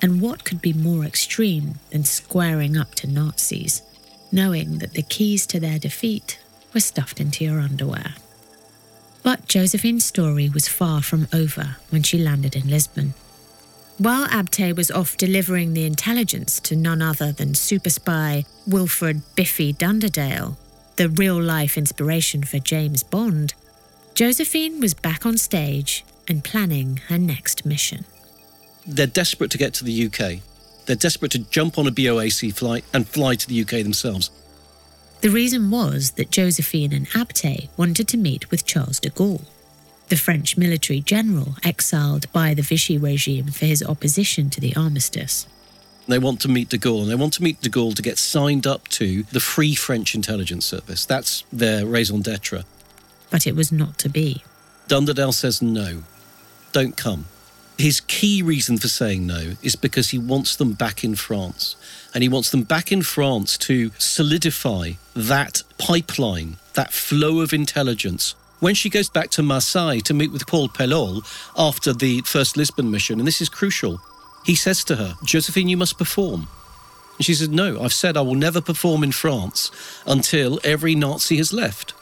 [0.00, 3.82] And what could be more extreme than squaring up to Nazis,
[4.32, 6.38] knowing that the keys to their defeat
[6.72, 8.14] were stuffed into your underwear?
[9.22, 13.14] But Josephine's story was far from over when she landed in Lisbon.
[13.98, 19.74] While Abtey was off delivering the intelligence to none other than super spy Wilfred Biffy
[19.74, 20.56] Dunderdale,
[20.96, 23.52] the real life inspiration for James Bond,
[24.14, 28.06] Josephine was back on stage and planning her next mission.
[28.86, 30.40] They're desperate to get to the UK.
[30.86, 34.30] They're desperate to jump on a BOAC flight and fly to the UK themselves.
[35.20, 39.44] The reason was that Josephine and Abtey wanted to meet with Charles de Gaulle,
[40.08, 45.46] the French military general exiled by the Vichy regime for his opposition to the armistice.
[46.08, 48.16] They want to meet de Gaulle, and they want to meet de Gaulle to get
[48.16, 51.04] signed up to the Free French Intelligence Service.
[51.04, 52.64] That's their raison d'etre.
[53.28, 54.42] But it was not to be.
[54.88, 56.02] Dunderdale says no,
[56.72, 57.26] don't come.
[57.80, 61.76] His key reason for saying no is because he wants them back in France.
[62.12, 68.34] And he wants them back in France to solidify that pipeline, that flow of intelligence.
[68.58, 71.22] When she goes back to Marseille to meet with Paul Paillole
[71.56, 73.98] after the first Lisbon mission, and this is crucial,
[74.44, 76.48] he says to her, Josephine, you must perform.
[77.16, 79.70] And she says, No, I've said I will never perform in France
[80.06, 81.94] until every Nazi has left.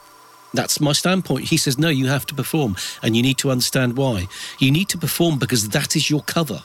[0.55, 1.49] That's my standpoint.
[1.49, 4.28] He says, no, you have to perform, and you need to understand why.
[4.59, 6.62] You need to perform because that is your cover.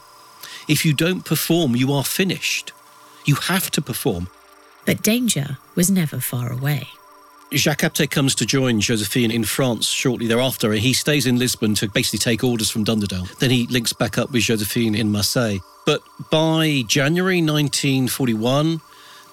[0.67, 2.71] If you don't perform, you are finished.
[3.25, 4.29] You have to perform.
[4.85, 6.87] But danger was never far away.
[7.53, 11.75] Jacques Abtey comes to join Josephine in France shortly thereafter, and he stays in Lisbon
[11.75, 13.37] to basically take orders from Dunderdale.
[13.37, 15.59] Then he links back up with Josephine in Marseille.
[15.85, 18.81] But by January 1941,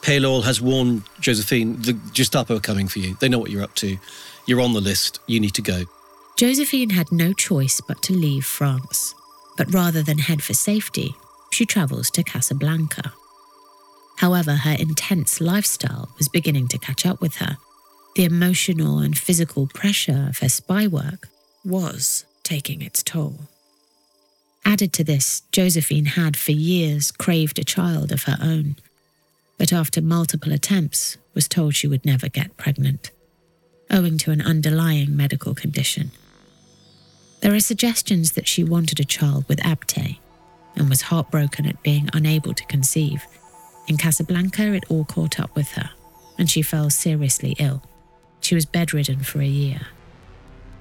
[0.03, 3.17] Paillole has warned Josephine, the Gestapo are coming for you.
[3.21, 3.97] They know what you're up to.
[4.47, 5.21] You're on the list.
[5.27, 5.85] You need to go.
[6.37, 9.15] Josephine had no choice but to leave France.
[9.57, 11.15] But rather than head for safety,
[11.53, 13.13] she travels to Casablanca.
[14.17, 17.57] However, her intense lifestyle was beginning to catch up with her.
[18.17, 21.29] The emotional and physical pressure of her spy work
[21.65, 23.41] was taking its toll.
[24.65, 28.77] Added to this, Josephine had for years craved a child of her own,
[29.59, 33.11] but after multiple attempts was told she would never get pregnant
[33.91, 36.11] owing to an underlying medical condition.
[37.41, 40.19] There are suggestions that she wanted a child with Abtey
[40.77, 43.27] and was heartbroken at being unable to conceive.
[43.89, 45.91] In Casablanca, it all caught up with her,
[46.39, 47.83] and she fell seriously ill.
[48.41, 49.89] She was bedridden for a year.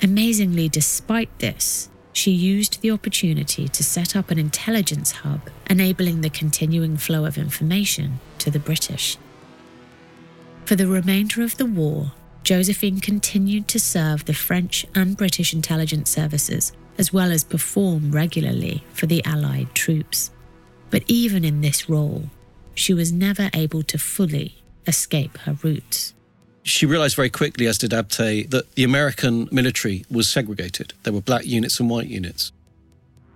[0.02, 6.30] Amazingly, despite this, she used the opportunity to set up an intelligence hub enabling the
[6.30, 9.18] continuing flow of information to the British.
[10.66, 12.12] For the remainder of the war,
[12.44, 18.84] Josephine continued to serve the French and British intelligence services as well as perform regularly
[18.94, 20.32] for the Allied troops.
[20.90, 22.30] But even in this role,
[22.76, 26.14] she was never able to fully escape her roots.
[26.64, 30.94] She realized very quickly, as did Abtey, that the American military was segregated.
[31.04, 32.52] There were black units and white units.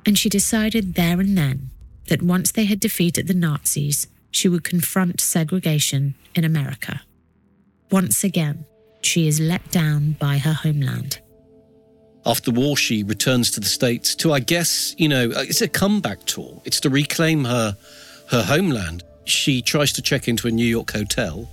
[0.06, 1.70] And she decided there and then
[2.10, 7.02] that once they had defeated the Nazis, she would confront segregation in America.
[7.90, 8.66] Once again,
[9.06, 11.20] she is let down by her homeland.
[12.26, 15.68] After the war, she returns to the States to, I guess, you know, it's a
[15.68, 16.62] comeback tour.
[16.64, 17.76] It's to reclaim her,
[18.30, 19.04] her homeland.
[19.26, 21.50] She tries to check into a New York hotel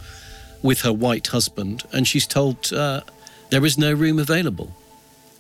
[0.63, 3.01] with her white husband, and she's told uh,
[3.51, 4.73] there is no room available.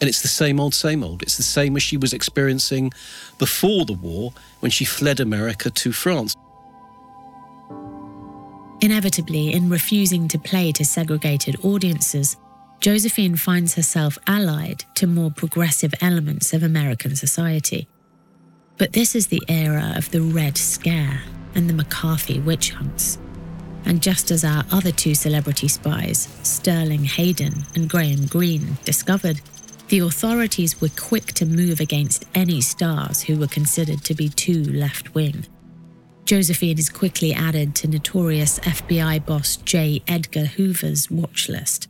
[0.00, 1.22] And it's the same old, same old.
[1.22, 2.92] It's the same as she was experiencing
[3.38, 6.34] before the war when she fled America to France.
[8.80, 12.36] Inevitably, in refusing to play to segregated audiences,
[12.80, 17.86] Josephine finds herself allied to more progressive elements of American society.
[18.78, 21.20] But this is the era of the Red Scare
[21.54, 23.18] and the McCarthy witch hunts.
[23.84, 29.42] And just as our other two celebrity spies, Sterling Hayden and Graham Greene, discovered,
[29.88, 34.62] the authorities were quick to move against any stars who were considered to be too
[34.64, 35.44] left wing.
[36.30, 40.00] Josephine is quickly added to notorious FBI boss J.
[40.06, 41.88] Edgar Hoover's watch list.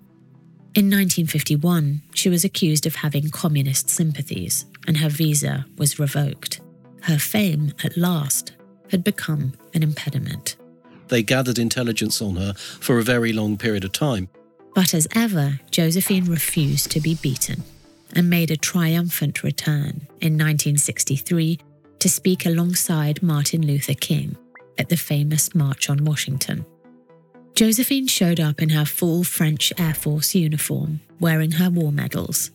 [0.74, 6.62] In 1951, she was accused of having communist sympathies, and her visa was revoked.
[7.02, 8.52] Her fame, at last,
[8.90, 10.56] had become an impediment.
[11.08, 14.30] They gathered intelligence on her for a very long period of time.
[14.74, 17.62] But as ever, Josephine refused to be beaten
[18.16, 21.58] and made a triumphant return in 1963
[22.00, 24.36] to speak alongside Martin Luther King
[24.78, 26.66] at the famous March on Washington.
[27.54, 32.50] Josephine showed up in her full French Air Force uniform, wearing her war medals.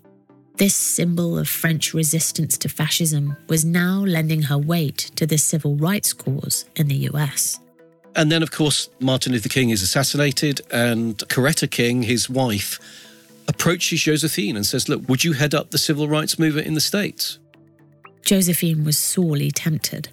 [0.58, 5.76] This symbol of French resistance to fascism was now lending her weight to the civil
[5.76, 7.60] rights cause in the US.
[8.16, 12.80] And then, of course, Martin Luther King is assassinated, and Coretta King, his wife,
[13.48, 16.82] approaches Josephine and says, Look, would you head up the civil rights movement in the
[16.82, 17.38] States?
[18.26, 20.10] Josephine was sorely tempted,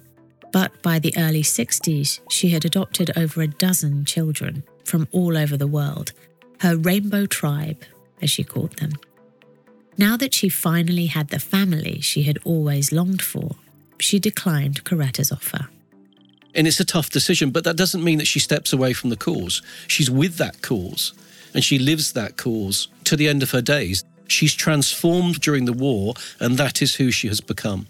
[0.51, 5.57] but by the early 60s, she had adopted over a dozen children from all over
[5.57, 6.13] the world,
[6.59, 7.83] her rainbow tribe,
[8.21, 8.91] as she called them.
[9.97, 13.55] Now that she finally had the family she had always longed for,
[13.99, 15.67] she declined Coretta's offer.
[16.55, 19.17] And it's a tough decision, but that doesn't mean that she steps away from the
[19.17, 19.61] cause.
[19.87, 21.13] She's with that cause
[21.53, 24.03] and she lives that cause to the end of her days.
[24.27, 27.87] She's transformed during the war, and that is who she has become.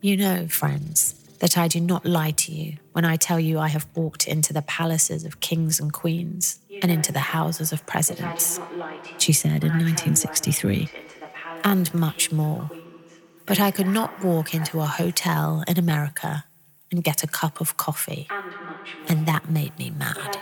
[0.00, 3.66] You know, friends, that I do not lie to you when I tell you I
[3.66, 8.60] have walked into the palaces of kings and queens and into the houses of presidents,
[9.18, 10.88] she said in 1963,
[11.64, 12.70] and much more.
[13.44, 16.44] But I could not walk into a hotel in America
[16.92, 18.28] and get a cup of coffee,
[19.08, 20.38] and that made me mad.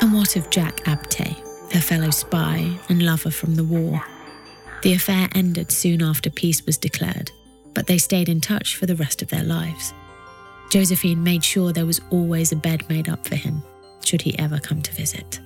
[0.00, 1.36] And what of Jack Abtey,
[1.72, 4.00] her fellow spy and lover from the war?
[4.82, 7.32] The affair ended soon after peace was declared,
[7.78, 9.94] but they stayed in touch for the rest of their lives.
[10.68, 13.62] Josephine made sure there was always a bed made up for him,
[14.04, 15.38] should he ever come to visit.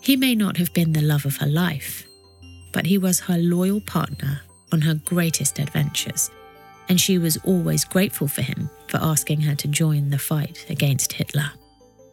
[0.00, 2.06] He may not have been the love of her life,
[2.72, 6.30] but he was her loyal partner on her greatest adventures,
[6.88, 11.14] and she was always grateful for him for asking her to join the fight against
[11.14, 11.50] Hitler.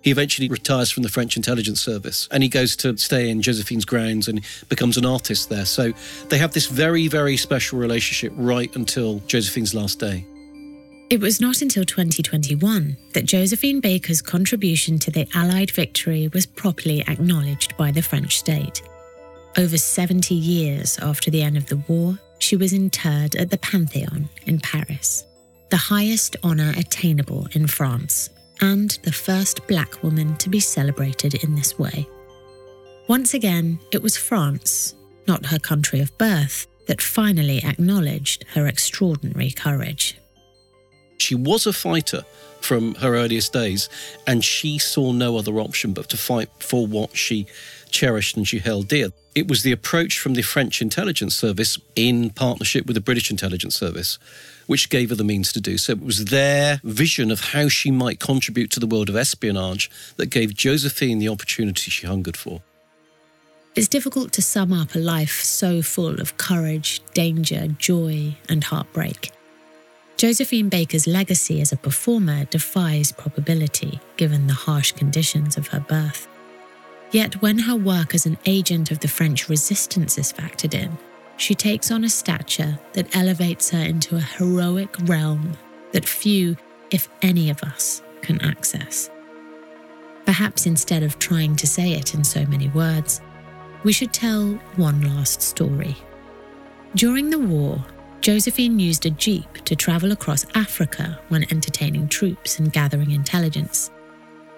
[0.08, 3.84] He eventually retires from the French intelligence service and he goes to stay in Josephine's
[3.84, 4.39] grounds and
[4.70, 5.66] becomes an artist there.
[5.66, 5.91] So
[6.30, 10.26] they have this very, very special relationship right until Josephine's last day.
[11.10, 17.01] It was not until 2021 that Josephine Baker's contribution to the Allied victory was properly
[17.01, 18.82] acknowledged by the French state.
[19.58, 24.30] Over 70 years after the end of the war, she was interred at the Pantheon
[24.45, 25.26] in Paris,
[25.70, 28.30] the highest honour attainable in France,
[28.62, 32.08] and the first black woman to be celebrated in this way.
[33.08, 34.95] Once again, it was France,
[35.28, 40.18] not her country of birth, that finally acknowledged her extraordinary courage.
[41.18, 42.24] She was a fighter
[42.62, 43.89] from her earliest days,
[44.26, 47.47] and she saw no other option but to fight for what she
[47.89, 49.10] cherished and she held dear.
[49.36, 53.76] It was the approach from the French intelligence service in partnership with the British intelligence
[53.76, 54.20] service
[54.68, 55.93] which gave her the means to do so.
[55.93, 60.28] It was their vision of how she might contribute to the world of espionage that
[60.28, 62.61] gave Josephine the opportunity she hungered for.
[63.76, 69.32] It's difficult to sum up a life so full of courage, danger, joy, and heartbreak.
[70.18, 76.28] Josephine Baker's legacy as a performer defies probability given the harsh conditions of her birth.
[77.11, 80.97] Yet, when her work as an agent of the French resistance is factored in,
[81.38, 85.56] she takes on a stature that elevates her into a heroic realm
[85.92, 86.58] that few,
[86.92, 89.10] if any of us, can access.
[90.26, 93.22] Perhaps instead of trying to say it in so many words,
[93.84, 95.96] we should tell one last story.
[96.96, 97.86] During the war,
[98.22, 103.92] Josephine used a jeep to travel across Africa when entertaining troops and gathering intelligence.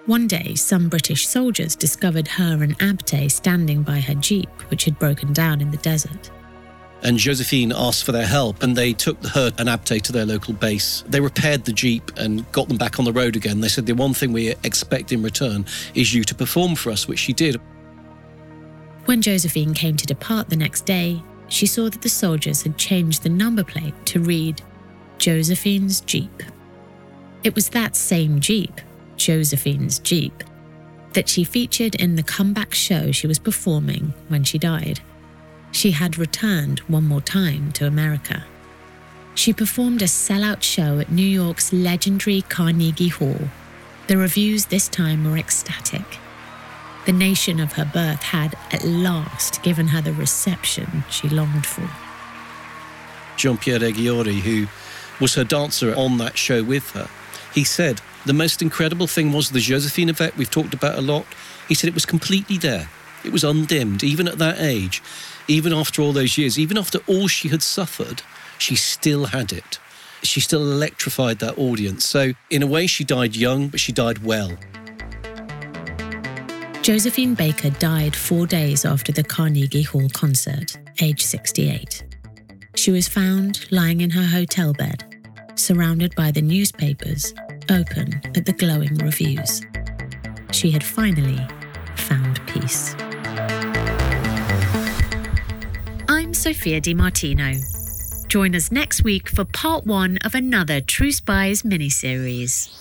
[0.06, 4.98] One day, some British soldiers discovered her and Abtey standing by her jeep, which had
[4.98, 6.30] broken down in the desert.
[7.02, 10.52] And Josephine asked for their help, and they took her and Abtey to their local
[10.52, 11.02] base.
[11.08, 13.60] They repaired the Jeep and got them back on the road again.
[13.60, 17.08] They said, The one thing we expect in return is you to perform for us,
[17.08, 17.60] which she did.
[19.06, 23.22] When Josephine came to depart the next day, she saw that the soldiers had changed
[23.22, 24.62] the number plate to read
[25.18, 26.42] Josephine's Jeep.
[27.42, 28.80] It was that same Jeep,
[29.16, 30.44] Josephine's Jeep,
[31.14, 35.00] that she featured in the comeback show she was performing when she died.
[35.72, 38.44] She had returned one more time to America.
[39.34, 43.48] She performed a sellout show at New York's legendary Carnegie Hall.
[44.06, 46.18] The reviews this time were ecstatic.
[47.06, 51.88] The nation of her birth had, at last, given her the reception she longed for.
[53.36, 54.66] Jean Pierre Eghiori, who
[55.20, 57.08] was her dancer on that show with her,
[57.54, 61.24] he said the most incredible thing was the Josephine effect we've talked about a lot.
[61.68, 62.90] He said it was completely there.
[63.24, 65.02] It was undimmed, even at that age,
[65.48, 68.22] even after all those years, even after all she had suffered,
[68.58, 69.78] she still had it.
[70.22, 72.04] She still electrified that audience.
[72.04, 74.56] So, in a way, she died young, but she died well.
[76.82, 82.04] Josephine Baker died four days after the Carnegie Hall concert, age 68.
[82.74, 85.04] She was found lying in her hotel bed,
[85.56, 87.34] surrounded by the newspapers,
[87.70, 89.62] open at the glowing reviews.
[90.52, 91.46] She had finally
[91.96, 92.94] found peace.
[96.40, 97.52] Sophia Di Martino.
[98.28, 102.74] Join us next week for part one of another True Spies miniseries.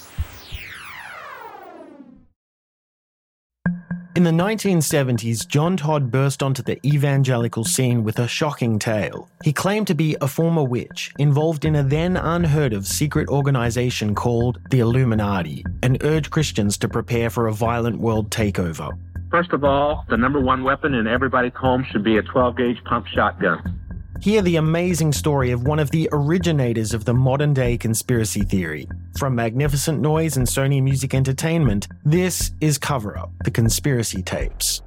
[4.16, 9.30] In the 1970s, John Todd burst onto the evangelical scene with a shocking tale.
[9.44, 14.16] He claimed to be a former witch involved in a then unheard of secret organization
[14.16, 18.98] called the Illuminati and urged Christians to prepare for a violent world takeover.
[19.32, 22.84] First of all, the number one weapon in everybody's home should be a 12 gauge
[22.86, 23.80] pump shotgun.
[24.22, 28.88] Hear the amazing story of one of the originators of the modern day conspiracy theory.
[29.18, 34.82] From Magnificent Noise and Sony Music Entertainment, this is Cover Up The Conspiracy Tapes.